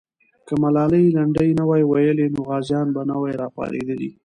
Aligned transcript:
که 0.45 0.53
ملالۍ 0.63 1.05
لنډۍ 1.15 1.49
نه 1.59 1.63
وای 1.69 1.83
ویلې، 1.85 2.27
نو 2.33 2.39
غازیان 2.49 2.87
به 2.95 3.01
نه 3.09 3.15
وای 3.21 3.33
راپارېدلي. 3.41 4.09